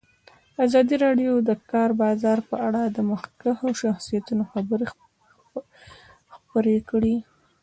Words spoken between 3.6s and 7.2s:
شخصیتونو خبرې خپرې کړي.